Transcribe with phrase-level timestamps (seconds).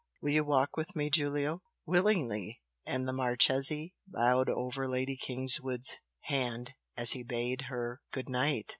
[0.19, 6.73] Will you walk with me, Giulio?" "Willingly!" and the Marchese bowed over Lady Kingswood's hand
[6.97, 8.69] as he bade her "Good night."